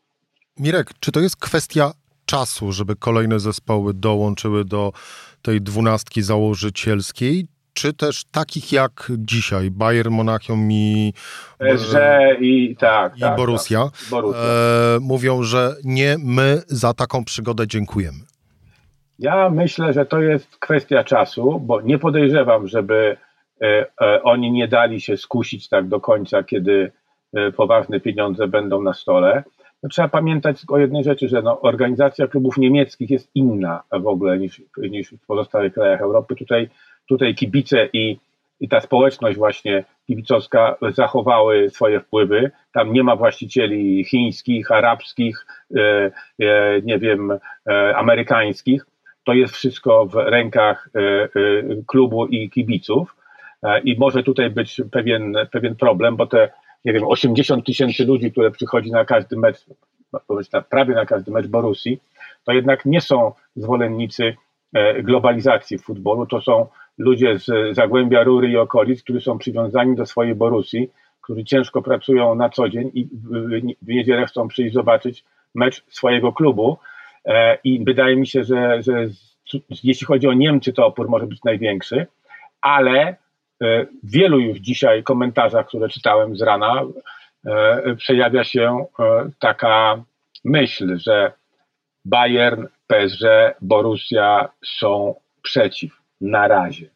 Mirek, 0.59 0.91
czy 0.99 1.11
to 1.11 1.19
jest 1.19 1.37
kwestia 1.37 1.91
czasu, 2.25 2.71
żeby 2.71 2.95
kolejne 2.95 3.39
zespoły 3.39 3.93
dołączyły 3.93 4.65
do 4.65 4.93
tej 5.41 5.61
dwunastki 5.61 6.21
założycielskiej, 6.21 7.54
czy 7.75 7.93
też 7.93 8.23
takich 8.31 8.71
jak 8.71 9.11
dzisiaj, 9.17 9.71
Bayern 9.71 10.13
Monachium 10.13 10.71
i 10.71 11.13
że 11.75 12.35
i 12.39 12.75
tak, 12.79 13.17
i 13.17 13.21
tak, 13.21 13.35
Borussia, 13.37 13.83
tak, 13.83 14.09
Borussia. 14.09 14.39
E, 14.39 14.99
mówią, 15.01 15.43
że 15.43 15.75
nie 15.83 16.15
my 16.19 16.61
za 16.67 16.93
taką 16.93 17.25
przygodę 17.25 17.67
dziękujemy. 17.67 18.19
Ja 19.19 19.49
myślę, 19.49 19.93
że 19.93 20.05
to 20.05 20.21
jest 20.21 20.57
kwestia 20.57 21.03
czasu, 21.03 21.59
bo 21.59 21.81
nie 21.81 21.97
podejrzewam, 21.97 22.67
żeby 22.67 23.17
e, 23.61 23.85
e, 24.01 24.23
oni 24.23 24.51
nie 24.51 24.67
dali 24.67 25.01
się 25.01 25.17
skusić 25.17 25.69
tak 25.69 25.87
do 25.87 25.99
końca, 25.99 26.43
kiedy 26.43 26.91
e, 27.33 27.51
poważne 27.51 27.99
pieniądze 27.99 28.47
będą 28.47 28.81
na 28.81 28.93
stole. 28.93 29.43
No, 29.83 29.89
trzeba 29.89 30.07
pamiętać 30.07 30.61
o 30.67 30.77
jednej 30.77 31.03
rzeczy, 31.03 31.27
że 31.27 31.41
no, 31.41 31.61
organizacja 31.61 32.27
klubów 32.27 32.57
niemieckich 32.57 33.09
jest 33.09 33.29
inna 33.35 33.83
w 33.91 34.07
ogóle 34.07 34.39
niż, 34.39 34.61
niż 34.77 35.11
w 35.11 35.25
pozostałych 35.25 35.73
krajach 35.73 36.01
Europy. 36.01 36.35
Tutaj 36.35 36.69
tutaj 37.09 37.35
kibice 37.35 37.89
i, 37.93 38.17
i 38.59 38.69
ta 38.69 38.81
społeczność 38.81 39.37
właśnie 39.37 39.83
kibicowska 40.07 40.75
zachowały 40.93 41.69
swoje 41.69 41.99
wpływy. 41.99 42.51
Tam 42.73 42.93
nie 42.93 43.03
ma 43.03 43.15
właścicieli 43.15 44.05
chińskich, 44.05 44.71
arabskich, 44.71 45.45
e, 45.75 46.11
e, 46.39 46.81
nie 46.81 46.99
wiem, 46.99 47.31
e, 47.67 47.97
amerykańskich. 47.97 48.85
To 49.23 49.33
jest 49.33 49.53
wszystko 49.53 50.05
w 50.05 50.15
rękach 50.15 50.89
klubu 51.87 52.25
i 52.25 52.49
kibiców. 52.49 53.15
I 53.83 53.95
może 53.99 54.23
tutaj 54.23 54.49
być 54.49 54.81
pewien, 54.91 55.35
pewien 55.51 55.75
problem, 55.75 56.15
bo 56.15 56.27
te, 56.27 56.49
nie 56.85 56.93
wiem, 56.93 57.03
80 57.03 57.65
tysięcy 57.65 58.05
ludzi, 58.05 58.31
które 58.31 58.51
przychodzi 58.51 58.91
na 58.91 59.05
każdy 59.05 59.37
mecz, 59.37 59.65
no, 60.13 60.19
prawie 60.69 60.95
na 60.95 61.05
każdy 61.05 61.31
mecz 61.31 61.47
Borusi, 61.47 61.99
to 62.43 62.51
jednak 62.51 62.85
nie 62.85 63.01
są 63.01 63.31
zwolennicy 63.55 64.35
globalizacji 65.03 65.77
w 65.77 65.83
futbolu, 65.83 66.25
to 66.25 66.41
są 66.41 66.67
ludzie 66.97 67.39
z 67.39 67.75
Zagłębia 67.75 68.23
Rury 68.23 68.49
i 68.49 68.57
okolic, 68.57 69.03
którzy 69.03 69.21
są 69.21 69.37
przywiązani 69.37 69.95
do 69.95 70.05
swojej 70.05 70.35
Borusi, 70.35 70.89
którzy 71.21 71.43
ciężko 71.43 71.81
pracują 71.81 72.35
na 72.35 72.49
co 72.49 72.69
dzień 72.69 72.91
i 72.93 73.07
w 73.81 73.87
niedzielę 73.87 74.25
chcą 74.25 74.47
przyjść 74.47 74.73
zobaczyć 74.73 75.23
mecz 75.55 75.83
swojego 75.89 76.33
klubu. 76.33 76.77
E, 77.25 77.57
I 77.63 77.85
wydaje 77.85 78.15
mi 78.15 78.27
się, 78.27 78.43
że, 78.43 78.81
że 78.81 79.07
jeśli 79.83 80.07
chodzi 80.07 80.27
o 80.27 80.33
Niemcy, 80.33 80.73
to 80.73 80.85
opór 80.85 81.09
może 81.09 81.27
być 81.27 81.43
największy, 81.43 82.07
ale 82.61 83.15
w 84.03 84.11
wielu 84.11 84.39
już 84.39 84.57
dzisiaj 84.57 85.03
komentarzach, 85.03 85.67
które 85.67 85.89
czytałem 85.89 86.35
z 86.37 86.41
rana, 86.41 86.81
przejawia 87.97 88.43
się 88.43 88.85
taka 89.39 90.03
myśl, 90.45 90.97
że 90.97 91.31
Bayern, 92.05 92.67
PSG, 92.87 93.23
Borussia 93.61 94.49
są 94.65 95.15
przeciw 95.41 96.04
na 96.21 96.47
razie. 96.47 96.89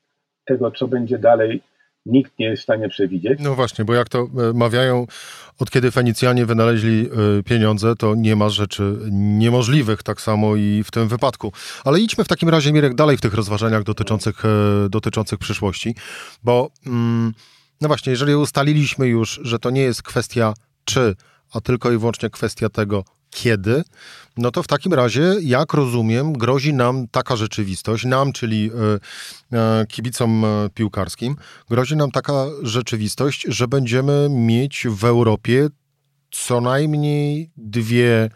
Tego, 0.45 0.71
co 0.71 0.87
będzie 0.87 1.19
dalej, 1.19 1.61
nikt 2.05 2.39
nie 2.39 2.45
jest 2.45 2.61
w 2.61 2.63
stanie 2.63 2.89
przewidzieć. 2.89 3.39
No 3.39 3.55
właśnie, 3.55 3.85
bo 3.85 3.93
jak 3.93 4.09
to 4.09 4.19
e, 4.19 4.53
mawiają, 4.53 5.07
od 5.59 5.71
kiedy 5.71 5.91
Fenicjanie 5.91 6.45
wynaleźli 6.45 7.09
e, 7.39 7.43
pieniądze, 7.43 7.95
to 7.95 8.15
nie 8.15 8.35
ma 8.35 8.49
rzeczy 8.49 8.97
niemożliwych, 9.11 10.03
tak 10.03 10.21
samo 10.21 10.55
i 10.55 10.83
w 10.85 10.91
tym 10.91 11.07
wypadku. 11.07 11.51
Ale 11.85 11.99
idźmy 11.99 12.23
w 12.23 12.27
takim 12.27 12.49
razie, 12.49 12.73
Mirek, 12.73 12.95
dalej 12.95 13.17
w 13.17 13.21
tych 13.21 13.33
rozważaniach 13.33 13.83
dotyczących, 13.83 14.45
e, 14.45 14.49
dotyczących 14.89 15.39
przyszłości, 15.39 15.95
bo 16.43 16.69
mm, 16.87 17.33
no 17.81 17.87
właśnie, 17.87 18.11
jeżeli 18.11 18.35
ustaliliśmy 18.35 19.07
już, 19.07 19.39
że 19.43 19.59
to 19.59 19.69
nie 19.69 19.81
jest 19.81 20.03
kwestia 20.03 20.53
czy, 20.85 21.15
a 21.53 21.61
tylko 21.61 21.91
i 21.91 21.97
wyłącznie 21.97 22.29
kwestia 22.29 22.69
tego, 22.69 23.03
kiedy, 23.29 23.83
no 24.37 24.51
to 24.51 24.63
w 24.63 24.67
takim 24.67 24.93
razie, 24.93 25.35
jak 25.41 25.73
rozumiem, 25.73 26.33
grozi 26.33 26.73
nam 26.73 27.07
taka 27.07 27.35
rzeczywistość, 27.35 28.05
nam, 28.05 28.33
czyli 28.33 28.71
e, 29.51 29.57
e, 29.57 29.85
kibicom 29.85 30.45
e, 30.45 30.69
piłkarskim, 30.73 31.35
grozi 31.69 31.95
nam 31.95 32.11
taka 32.11 32.45
rzeczywistość, 32.61 33.45
że 33.47 33.67
będziemy 33.67 34.27
mieć 34.29 34.87
w 34.89 35.05
Europie 35.05 35.67
co 36.31 36.61
najmniej 36.61 37.51
dwie 37.57 38.29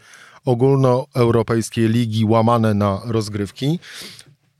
ogólnoeuropejskie 0.44 1.88
ligi 1.88 2.24
łamane 2.24 2.74
na 2.74 3.00
rozgrywki, 3.04 3.78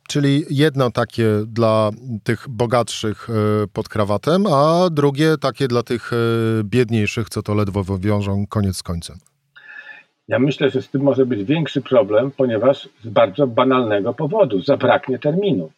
czyli 0.09 0.45
jedno 0.51 0.91
takie 0.91 1.29
dla 1.47 1.91
tych 2.23 2.49
bogatszych 2.49 3.29
pod 3.73 3.89
krawatem, 3.89 4.47
a 4.47 4.91
drugie 4.91 5.39
takie 5.41 5.69
dla 5.69 5.83
tych 5.83 6.11
biedniejszych, 6.65 7.29
co 7.29 7.43
to 7.43 7.55
ledwo 7.55 7.99
wiążą 7.99 8.47
koniec 8.47 8.77
z 8.77 8.83
końcem. 8.83 9.34
Ja 10.29 10.39
myślę, 10.39 10.71
że 10.71 10.83
z 10.83 10.91
tym 10.91 11.03
może 11.03 11.27
być 11.27 11.45
większy 11.45 11.83
problem, 11.83 12.31
ponieważ 12.31 12.89
z 13.03 13.09
bardzo 13.09 13.47
banalnego 13.47 14.15
powodu 14.15 14.61
zabraknie 14.63 15.19
terminu. 15.19 15.71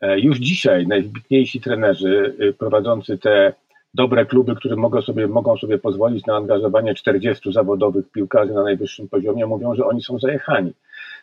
E, 0.00 0.20
już 0.20 0.38
dzisiaj 0.38 0.86
najwybitniejsi 0.86 1.60
trenerzy 1.60 2.36
y, 2.40 2.52
prowadzący 2.52 3.18
te 3.18 3.52
dobre 3.94 4.26
kluby, 4.26 4.56
które 4.56 4.76
mogą 4.76 5.02
sobie, 5.02 5.26
mogą 5.26 5.56
sobie 5.56 5.78
pozwolić 5.78 6.26
na 6.26 6.36
angażowanie 6.36 6.94
40 6.94 7.52
zawodowych 7.52 8.10
piłkarzy 8.10 8.52
na 8.52 8.62
najwyższym 8.62 9.08
poziomie, 9.08 9.46
mówią, 9.46 9.74
że 9.74 9.86
oni 9.86 10.02
są 10.02 10.18
zajechani. 10.18 10.72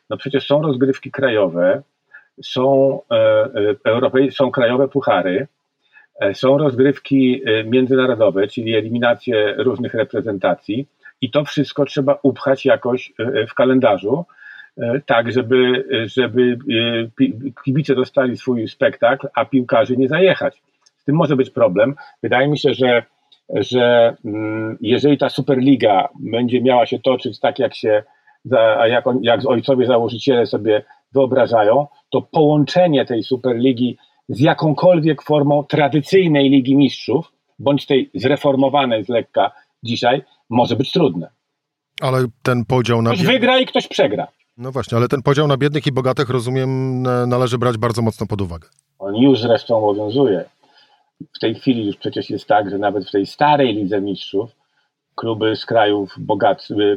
No 0.09 0.17
przecież 0.17 0.47
są 0.47 0.61
rozgrywki 0.61 1.11
krajowe, 1.11 1.81
są, 2.43 2.99
e, 3.11 3.15
e, 3.15 3.75
Europej, 3.83 4.31
są 4.31 4.51
krajowe 4.51 4.87
puchary, 4.87 5.47
są 6.33 6.57
rozgrywki 6.57 7.41
międzynarodowe, 7.65 8.47
czyli 8.47 8.75
eliminacje 8.75 9.53
różnych 9.57 9.93
reprezentacji 9.93 10.87
i 11.21 11.31
to 11.31 11.45
wszystko 11.45 11.85
trzeba 11.85 12.19
upchać 12.23 12.65
jakoś 12.65 13.13
e, 13.19 13.23
e, 13.23 13.47
w 13.47 13.53
kalendarzu, 13.53 14.25
e, 14.77 15.01
tak, 15.05 15.31
żeby, 15.31 15.85
żeby 16.05 16.57
kibice 17.65 17.95
dostali 17.95 18.37
swój 18.37 18.67
spektakl, 18.67 19.27
a 19.35 19.45
piłkarzy 19.45 19.97
nie 19.97 20.07
zajechać. 20.07 20.61
Z 20.97 21.05
tym 21.05 21.15
może 21.15 21.35
być 21.35 21.49
problem. 21.49 21.95
Wydaje 22.23 22.47
mi 22.47 22.59
się, 22.59 22.73
że, 22.73 23.03
że 23.49 24.15
mm, 24.25 24.77
jeżeli 24.81 25.17
ta 25.17 25.29
Superliga 25.29 26.09
będzie 26.19 26.61
miała 26.61 26.85
się 26.85 26.99
toczyć 26.99 27.39
tak, 27.39 27.59
jak 27.59 27.75
się, 27.75 28.03
jak, 28.87 29.05
jak 29.21 29.45
ojcowie 29.45 29.85
założyciele 29.85 30.45
sobie 30.45 30.83
wyobrażają, 31.13 31.87
to 32.09 32.21
połączenie 32.21 33.05
tej 33.05 33.23
Superligi 33.23 33.97
z 34.29 34.39
jakąkolwiek 34.39 35.21
formą 35.21 35.63
tradycyjnej 35.63 36.49
Ligi 36.49 36.75
Mistrzów, 36.75 37.31
bądź 37.59 37.85
tej 37.85 38.09
zreformowanej 38.13 39.03
z 39.03 39.09
lekka 39.09 39.51
dzisiaj, 39.83 40.21
może 40.49 40.75
być 40.75 40.91
trudne. 40.91 41.29
Ale 42.01 42.25
ten 42.43 42.65
podział 42.65 43.01
na. 43.01 43.09
Ktoś 43.09 43.25
wygra 43.25 43.59
i 43.59 43.65
ktoś 43.65 43.87
przegra. 43.87 44.27
No 44.57 44.71
właśnie, 44.71 44.97
ale 44.97 45.07
ten 45.07 45.21
podział 45.21 45.47
na 45.47 45.57
biednych 45.57 45.87
i 45.87 45.91
bogatych, 45.91 46.29
rozumiem, 46.29 47.01
należy 47.27 47.57
brać 47.57 47.77
bardzo 47.77 48.01
mocno 48.01 48.27
pod 48.27 48.41
uwagę. 48.41 48.67
On 48.99 49.15
już 49.15 49.41
zresztą 49.41 49.77
obowiązuje. 49.77 50.45
W 51.35 51.39
tej 51.39 51.55
chwili 51.55 51.85
już 51.85 51.95
przecież 51.95 52.29
jest 52.29 52.45
tak, 52.45 52.69
że 52.69 52.77
nawet 52.77 53.07
w 53.07 53.11
tej 53.11 53.25
starej 53.25 53.75
Lidze 53.75 54.01
Mistrzów 54.01 54.49
kluby 55.15 55.55
z 55.55 55.65
krajów 55.65 56.15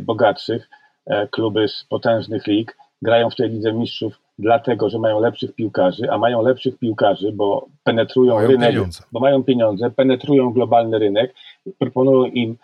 bogatszych, 0.05 0.69
e, 1.07 1.29
kluby 1.29 1.69
z 1.69 1.85
potężnych 1.89 2.47
lig 2.47 2.77
grają 3.03 3.31
w 3.31 3.37
tej 3.37 3.51
Lidze 3.51 3.73
Mistrzów 3.73 4.19
dlatego, 4.39 4.89
że 4.91 4.99
mają 4.99 5.21
lepszych 5.21 5.55
piłkarzy, 5.55 6.11
a 6.11 6.19
mają 6.19 6.43
lepszych 6.43 6.79
piłkarzy, 6.79 7.33
bo 7.33 7.67
penetrują 7.85 8.35
mają 8.35 8.49
rynek, 8.49 8.71
pieniądze. 8.71 9.03
bo 9.13 9.21
mają 9.21 9.45
pieniądze, 9.45 9.91
penetrują 9.91 10.53
globalny 10.53 10.99
rynek, 10.99 11.35
proponują 11.79 12.25
im 12.25 12.57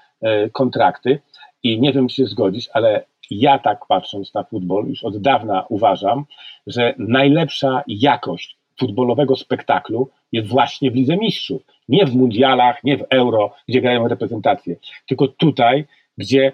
kontrakty 0.52 1.20
i 1.62 1.80
nie 1.80 1.92
wiem, 1.92 2.08
czy 2.08 2.16
się 2.16 2.26
zgodzisz, 2.26 2.68
ale 2.72 3.04
ja 3.30 3.58
tak 3.58 3.87
patrząc 3.87 4.34
na 4.34 4.44
futbol 4.44 4.87
już 4.87 5.04
od 5.04 5.18
dawna 5.18 5.64
uważam, 5.68 6.25
że 6.66 6.94
najlepsza 6.98 7.82
jakość 7.87 8.56
futbolowego 8.80 9.37
spektaklu 9.37 10.10
jest 10.32 10.48
właśnie 10.48 10.90
w 10.90 10.94
Lidze 10.94 11.16
Mistrzów. 11.16 11.62
Nie 11.88 12.06
w 12.06 12.14
mundialach, 12.14 12.84
nie 12.84 12.98
w 12.98 13.04
euro, 13.10 13.54
gdzie 13.68 13.80
grają 13.80 14.08
reprezentacje, 14.08 14.76
tylko 15.08 15.28
tutaj, 15.28 15.84
gdzie 16.18 16.52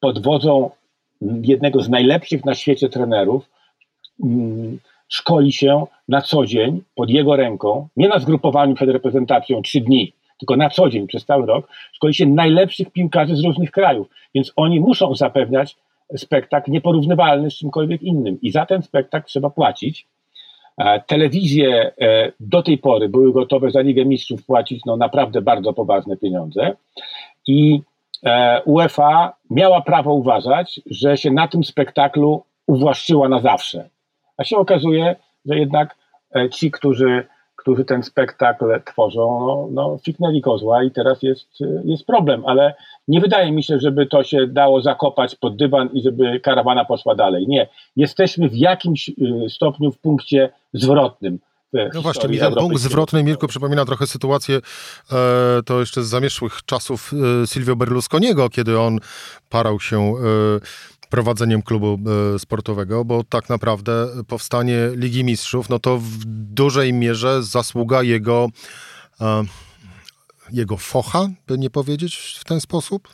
pod 0.00 0.22
wodzą 0.22 0.70
jednego 1.42 1.82
z 1.82 1.88
najlepszych 1.88 2.44
na 2.44 2.54
świecie 2.54 2.88
trenerów 2.88 3.50
mm, 4.24 4.78
szkoli 5.08 5.52
się 5.52 5.86
na 6.08 6.22
co 6.22 6.46
dzień 6.46 6.82
pod 6.94 7.10
jego 7.10 7.36
ręką, 7.36 7.88
nie 7.96 8.08
na 8.08 8.18
zgrupowaniu 8.18 8.74
przed 8.74 8.88
reprezentacją 8.88 9.62
trzy 9.62 9.80
dni, 9.80 10.12
tylko 10.40 10.56
na 10.56 10.70
co 10.70 10.90
dzień 10.90 11.06
przez 11.06 11.24
cały 11.24 11.46
rok 11.46 11.68
szkoli 11.92 12.14
się 12.14 12.26
najlepszych 12.26 12.90
piłkarzy 12.90 13.36
z 13.36 13.44
różnych 13.44 13.70
krajów, 13.70 14.06
więc 14.34 14.52
oni 14.56 14.80
muszą 14.80 15.14
zapewniać 15.14 15.76
spektakl 16.16 16.70
nieporównywalny 16.70 17.50
z 17.50 17.54
czymkolwiek 17.54 18.02
innym 18.02 18.38
i 18.42 18.50
za 18.50 18.66
ten 18.66 18.82
spektakl 18.82 19.26
trzeba 19.26 19.50
płacić. 19.50 20.06
E, 20.78 21.00
telewizje 21.00 21.92
e, 22.00 22.32
do 22.40 22.62
tej 22.62 22.78
pory 22.78 23.08
były 23.08 23.32
gotowe 23.32 23.70
za 23.70 23.80
Ligę 23.80 24.04
Mistrzów 24.04 24.46
płacić 24.46 24.84
no, 24.86 24.96
naprawdę 24.96 25.42
bardzo 25.42 25.72
poważne 25.72 26.16
pieniądze 26.16 26.76
i 27.46 27.80
e, 28.24 28.62
UEFA 28.64 29.32
miała 29.50 29.80
prawo 29.80 30.14
uważać, 30.14 30.80
że 30.86 31.16
się 31.16 31.30
na 31.30 31.48
tym 31.48 31.64
spektaklu 31.64 32.42
uwłaszczyła 32.66 33.28
na 33.28 33.40
zawsze. 33.40 33.88
A 34.36 34.44
się 34.44 34.56
okazuje, 34.56 35.16
że 35.46 35.58
jednak 35.58 35.96
ci, 36.52 36.70
którzy 36.70 37.26
którzy 37.60 37.84
ten 37.84 38.02
spektakl 38.02 38.80
tworzą, 38.84 39.40
no, 39.46 39.68
no 39.72 39.98
fiknęli 40.04 40.40
kozła 40.40 40.84
i 40.84 40.90
teraz 40.90 41.22
jest, 41.22 41.48
jest 41.84 42.06
problem, 42.06 42.42
ale 42.46 42.74
nie 43.08 43.20
wydaje 43.20 43.52
mi 43.52 43.62
się, 43.62 43.78
żeby 43.78 44.06
to 44.06 44.22
się 44.22 44.46
dało 44.46 44.82
zakopać 44.82 45.36
pod 45.36 45.56
dywan 45.56 45.88
i 45.92 46.02
żeby 46.02 46.40
karawana 46.40 46.84
poszła 46.84 47.14
dalej. 47.14 47.48
Nie. 47.48 47.68
Jesteśmy 47.96 48.48
w 48.48 48.56
jakimś 48.56 49.08
y, 49.08 49.14
stopniu 49.48 49.92
w 49.92 49.98
punkcie 49.98 50.50
zwrotnym. 50.72 51.38
No 51.94 52.02
właśnie, 52.02 52.28
mi 52.28 52.38
ten 52.38 52.54
punkt 52.54 52.78
zwrotny, 52.78 53.24
Mirko, 53.24 53.48
przypomina 53.48 53.84
trochę 53.84 54.06
sytuację, 54.06 54.56
e, 55.12 55.62
to 55.66 55.80
jeszcze 55.80 56.02
z 56.02 56.06
zamieszłych 56.06 56.60
czasów 56.66 57.12
e, 57.42 57.46
Silvio 57.46 57.76
Berlusconiego, 57.76 58.48
kiedy 58.48 58.78
on 58.80 58.98
parał 59.48 59.80
się 59.80 59.98
e, 59.98 60.99
prowadzeniem 61.10 61.62
klubu 61.62 61.98
e, 62.34 62.38
sportowego, 62.38 63.04
bo 63.04 63.24
tak 63.24 63.48
naprawdę 63.48 64.06
powstanie 64.28 64.76
Ligi 64.94 65.24
Mistrzów, 65.24 65.68
no 65.68 65.78
to 65.78 65.98
w 65.98 66.24
dużej 66.54 66.92
mierze 66.92 67.42
zasługa 67.42 68.02
jego, 68.02 68.48
e, 69.20 69.42
jego 70.52 70.76
focha, 70.76 71.28
by 71.46 71.58
nie 71.58 71.70
powiedzieć 71.70 72.38
w 72.40 72.44
ten 72.44 72.60
sposób? 72.60 73.08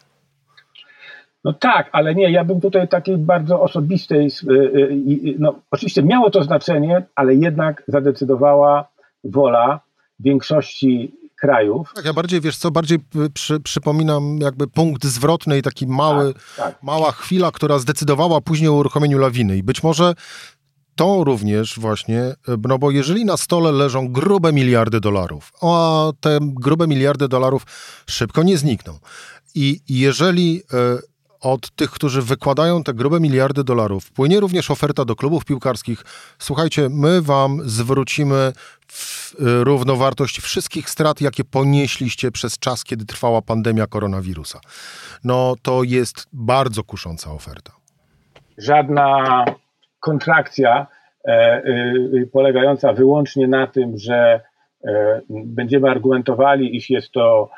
No 1.45 1.53
tak, 1.53 1.89
ale 1.93 2.15
nie, 2.15 2.31
ja 2.31 2.45
bym 2.45 2.61
tutaj 2.61 2.89
takiej 2.89 3.19
bardzo 3.19 3.61
osobistej, 3.63 4.27
e, 4.27 4.51
no 5.39 5.61
oczywiście 5.71 6.03
miało 6.03 6.31
to 6.31 6.45
znaczenie, 6.45 7.03
ale 7.15 7.35
jednak 7.35 7.83
zadecydowała 7.89 8.89
wola 9.25 9.81
większości 10.21 11.13
krajów. 11.37 11.93
Tak, 11.95 12.05
ja 12.05 12.13
bardziej, 12.13 12.41
wiesz 12.41 12.57
co, 12.57 12.71
bardziej 12.71 12.99
przy, 13.35 13.61
przypominam 13.61 14.39
jakby 14.39 14.67
punkt 14.67 15.05
zwrotny 15.05 15.59
i 15.59 15.63
taki 15.63 15.87
mały, 15.87 16.35
tak, 16.35 16.43
tak. 16.57 16.83
mała 16.83 17.13
chwila, 17.13 17.51
która 17.53 17.79
zdecydowała 17.79 18.41
później 18.41 18.69
o 18.69 18.73
uruchomieniu 18.73 19.19
lawiny 19.19 19.57
i 19.57 19.63
być 19.63 19.83
może 19.83 20.15
to 20.97 21.25
również 21.25 21.79
właśnie, 21.79 22.35
no 22.69 22.79
bo 22.79 22.91
jeżeli 22.91 23.25
na 23.25 23.37
stole 23.37 23.73
leżą 23.73 24.09
grube 24.09 24.53
miliardy 24.53 25.01
dolarów, 25.01 25.53
a 25.63 26.13
te 26.21 26.39
grube 26.43 26.87
miliardy 26.87 27.29
dolarów 27.29 27.63
szybko 28.07 28.43
nie 28.43 28.59
znikną 28.59 28.99
i 29.55 29.81
jeżeli 29.89 30.63
e, 30.73 30.99
od 31.41 31.71
tych, 31.71 31.91
którzy 31.91 32.23
wykładają 32.23 32.85
te 32.85 32.95
grube 32.95 33.21
miliardy 33.21 33.65
dolarów. 33.65 34.13
Płynie 34.13 34.41
również 34.41 34.71
oferta 34.71 35.05
do 35.05 35.17
klubów 35.17 35.45
piłkarskich. 35.45 36.03
Słuchajcie, 36.39 36.89
my 36.91 37.23
wam 37.23 37.61
zwrócimy 37.65 38.35
y, 38.35 39.65
równowartość 39.65 40.41
wszystkich 40.41 40.91
strat, 40.91 41.21
jakie 41.21 41.45
ponieśliście 41.45 42.31
przez 42.31 42.59
czas, 42.59 42.85
kiedy 42.85 43.05
trwała 43.05 43.43
pandemia 43.43 43.87
koronawirusa. 43.87 44.61
No 45.25 45.55
to 45.63 45.83
jest 45.83 46.27
bardzo 46.33 46.85
kusząca 46.85 47.31
oferta. 47.31 47.73
Żadna 48.59 49.45
kontrakcja 50.01 50.87
e, 51.29 51.63
y, 52.15 52.31
polegająca 52.33 52.93
wyłącznie 52.93 53.49
na 53.49 53.67
tym, 53.67 53.99
że 53.99 54.41
będziemy 55.31 55.91
argumentowali, 55.91 56.77
iż 56.77 56.91
jest 56.91 57.13
to 57.13 57.51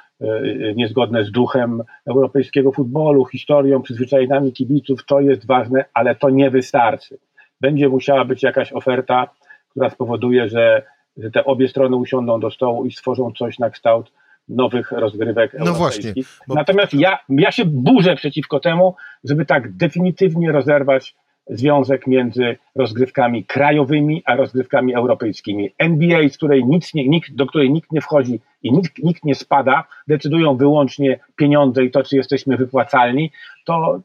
niezgodne 0.75 1.25
z 1.25 1.31
duchem 1.31 1.83
europejskiego 2.07 2.73
futbolu, 2.73 3.25
historią, 3.25 3.83
przyzwyczajeniami 3.83 4.53
kibiców, 4.53 5.05
to 5.07 5.21
jest 5.21 5.47
ważne, 5.47 5.85
ale 5.95 6.15
to 6.15 6.31
nie 6.31 6.51
wystarczy. 6.51 7.19
Będzie 7.61 7.89
musiała 7.89 8.25
być 8.25 8.43
jakaś 8.43 8.73
oferta, 8.73 9.29
która 9.71 9.91
spowoduje, 9.91 10.49
że, 10.49 10.83
że 11.17 11.31
te 11.31 11.45
obie 11.45 11.69
strony 11.69 11.97
usiądą 11.97 12.41
do 12.41 12.51
stołu 12.51 12.85
i 12.85 12.93
stworzą 12.93 13.33
coś 13.33 13.59
na 13.59 13.71
kształt 13.71 14.13
nowych 14.49 14.93
rozgrywek 14.93 15.53
no 15.59 15.67
europejskich. 15.67 16.13
Właśnie, 16.15 16.23
bo... 16.49 16.55
Natomiast 16.55 16.95
ja, 16.95 17.19
ja 17.29 17.53
się 17.53 17.65
burzę 17.65 18.17
przeciwko 18.17 18.61
temu, 18.61 18.95
żeby 19.25 19.47
tak 19.47 19.77
definitywnie 19.77 20.53
rozerwać 20.53 21.15
związek 21.51 22.07
między 22.07 22.57
rozgrywkami 22.75 23.45
krajowymi 23.45 24.23
a 24.25 24.37
rozgrywkami 24.37 24.95
europejskimi. 24.95 25.71
NBA, 25.79 26.29
z 26.29 26.37
której 26.37 26.65
nic 26.65 26.95
nie, 26.95 27.09
nikt, 27.09 27.35
do 27.35 27.47
której 27.47 27.71
nikt 27.73 27.93
nie 27.93 28.01
wchodzi 28.01 28.41
i 28.63 28.73
nikt, 28.73 28.99
nikt 28.99 29.25
nie 29.25 29.35
spada, 29.35 29.85
decydują 30.09 30.57
wyłącznie 30.57 31.19
pieniądze 31.37 31.85
i 31.85 31.91
to, 31.91 32.03
czy 32.03 32.17
jesteśmy 32.17 32.57
wypłacalni, 32.57 33.31
to, 33.65 34.01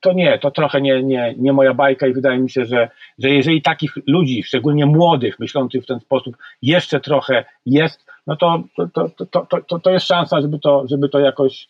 to 0.00 0.12
nie, 0.12 0.38
to 0.38 0.50
trochę 0.50 0.80
nie, 0.80 1.02
nie, 1.02 1.34
nie 1.38 1.52
moja 1.52 1.74
bajka 1.74 2.06
i 2.06 2.12
wydaje 2.12 2.38
mi 2.38 2.50
się, 2.50 2.64
że, 2.64 2.90
że 3.18 3.30
jeżeli 3.30 3.62
takich 3.62 3.92
ludzi, 4.06 4.42
szczególnie 4.42 4.86
młodych, 4.86 5.38
myślących 5.38 5.82
w 5.82 5.86
ten 5.86 6.00
sposób, 6.00 6.36
jeszcze 6.62 7.00
trochę 7.00 7.44
jest, 7.66 8.06
no 8.26 8.36
to, 8.36 8.62
to, 8.76 9.08
to, 9.08 9.26
to, 9.26 9.60
to, 9.68 9.78
to 9.78 9.90
jest 9.90 10.06
szansa, 10.06 10.40
żeby 10.40 10.58
to, 10.58 10.84
żeby 10.88 11.08
to 11.08 11.18
jakoś 11.18 11.68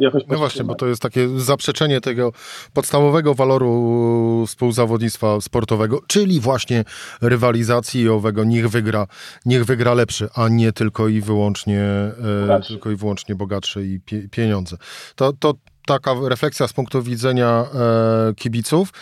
jakoś 0.00 0.22
No 0.28 0.38
właśnie, 0.38 0.64
bo 0.64 0.74
to 0.74 0.86
jest 0.86 1.02
takie 1.02 1.28
zaprzeczenie 1.40 2.00
tego 2.00 2.32
podstawowego 2.72 3.34
waloru 3.34 4.44
współzawodnictwa 4.46 5.40
sportowego, 5.40 6.00
czyli 6.06 6.40
właśnie 6.40 6.84
rywalizacji 7.20 8.08
owego 8.08 8.44
niech 8.44 8.68
wygra, 8.68 9.06
niech 9.46 9.64
wygra 9.64 9.94
lepszy, 9.94 10.28
a 10.34 10.48
nie 10.48 10.72
tylko 10.72 11.08
i 11.08 11.20
wyłącznie 11.20 11.80
e, 11.80 12.60
tylko 12.68 12.90
i 12.90 12.96
wyłącznie 12.96 13.34
bogatszy 13.34 13.86
i 13.86 14.00
pie, 14.00 14.28
pieniądze. 14.28 14.76
To, 15.16 15.32
to 15.32 15.54
taka 15.86 16.14
refleksja 16.28 16.68
z 16.68 16.72
punktu 16.72 17.02
widzenia 17.02 17.66
e, 17.74 18.34
kibiców. 18.34 18.92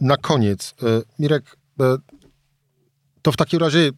Na 0.00 0.16
koniec, 0.16 0.74
e, 0.82 1.02
Mirek, 1.18 1.56
e, 1.80 1.96
to 3.22 3.32
w 3.32 3.36
takim 3.36 3.60
razie 3.60 3.90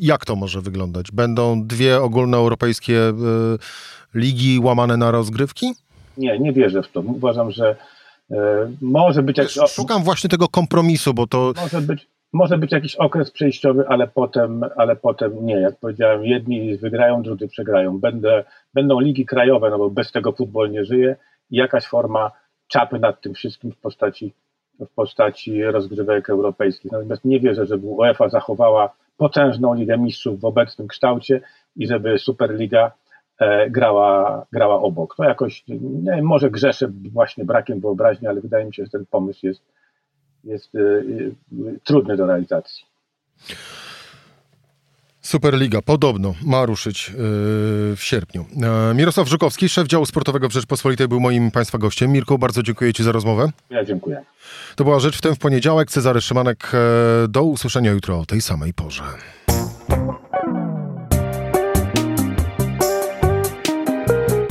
jak 0.00 0.24
to 0.24 0.36
może 0.36 0.60
wyglądać? 0.60 1.12
Będą 1.12 1.66
dwie 1.66 2.00
ogólnoeuropejskie 2.00 2.98
e, 2.98 3.12
ligi 4.14 4.58
łamane 4.58 4.96
na 4.96 5.10
rozgrywki? 5.10 5.72
Nie, 6.16 6.38
nie 6.38 6.52
wierzę 6.52 6.82
w 6.82 6.88
to. 6.88 7.00
Uważam, 7.00 7.50
że 7.50 7.76
e, 8.30 8.36
może 8.80 9.22
być 9.22 9.38
jakiś... 9.38 9.58
Szukam 9.68 10.02
właśnie 10.02 10.30
tego 10.30 10.48
kompromisu, 10.48 11.14
bo 11.14 11.26
to... 11.26 11.52
Może 11.62 11.80
być, 11.80 12.06
może 12.32 12.58
być 12.58 12.72
jakiś 12.72 12.96
okres 12.96 13.30
przejściowy, 13.30 13.88
ale 13.88 14.08
potem, 14.08 14.64
ale 14.76 14.96
potem 14.96 15.46
nie. 15.46 15.54
Jak 15.54 15.78
powiedziałem, 15.78 16.24
jedni 16.24 16.76
wygrają, 16.76 17.22
drudzy 17.22 17.48
przegrają. 17.48 17.98
Będę, 17.98 18.44
będą 18.74 19.00
ligi 19.00 19.26
krajowe, 19.26 19.70
no 19.70 19.78
bo 19.78 19.90
bez 19.90 20.12
tego 20.12 20.32
futbol 20.32 20.70
nie 20.70 20.84
żyje 20.84 21.16
i 21.50 21.56
jakaś 21.56 21.86
forma 21.86 22.30
czapy 22.68 22.98
nad 22.98 23.20
tym 23.20 23.34
wszystkim 23.34 23.72
w 23.72 23.76
postaci, 23.76 24.32
w 24.80 24.88
postaci 24.94 25.64
rozgrywek 25.64 26.30
europejskich. 26.30 26.92
Natomiast 26.92 27.24
nie 27.24 27.40
wierzę, 27.40 27.66
żeby 27.66 27.86
UEFA 27.86 28.28
zachowała 28.28 28.90
potężną 29.20 29.74
Ligę 29.74 29.98
Mistrzów 29.98 30.40
w 30.40 30.44
obecnym 30.44 30.88
kształcie 30.88 31.40
i 31.76 31.86
żeby 31.86 32.18
Superliga 32.18 32.92
e, 33.38 33.70
grała, 33.70 34.46
grała 34.52 34.80
obok. 34.82 35.16
To 35.16 35.24
jakoś, 35.24 35.64
nie 35.68 36.22
może 36.22 36.50
grzeszę 36.50 36.88
właśnie 37.12 37.44
brakiem 37.44 37.80
wyobraźni, 37.80 38.28
ale 38.28 38.40
wydaje 38.40 38.64
mi 38.64 38.74
się, 38.74 38.84
że 38.84 38.90
ten 38.90 39.06
pomysł 39.06 39.46
jest, 39.46 39.62
jest 40.44 40.74
e, 40.74 40.78
e, 40.78 41.02
trudny 41.84 42.16
do 42.16 42.26
realizacji. 42.26 42.84
Superliga 45.22 45.82
podobno 45.82 46.34
ma 46.42 46.66
ruszyć 46.66 47.08
yy, 47.08 47.14
w 47.96 47.98
sierpniu. 47.98 48.46
Yy, 48.88 48.94
Mirosław 48.94 49.28
Żukowski, 49.28 49.68
szef 49.68 49.86
działu 49.86 50.06
sportowego 50.06 50.48
w 50.48 50.52
Rzeczpospolitej, 50.52 51.08
był 51.08 51.20
moim 51.20 51.50
Państwa 51.50 51.78
gościem. 51.78 52.12
Mirku, 52.12 52.38
bardzo 52.38 52.62
dziękuję 52.62 52.92
Ci 52.92 53.04
za 53.04 53.12
rozmowę. 53.12 53.50
Ja 53.70 53.84
dziękuję. 53.84 54.22
To 54.76 54.84
była 54.84 55.00
Rzecz 55.00 55.18
w 55.18 55.20
tym 55.20 55.34
w 55.34 55.38
poniedziałek. 55.38 55.90
Cezary 55.90 56.20
Szymanek. 56.20 56.70
Yy, 57.22 57.28
do 57.28 57.42
usłyszenia 57.42 57.90
jutro 57.90 58.20
o 58.20 58.26
tej 58.26 58.40
samej 58.40 58.74
porze. 58.74 59.02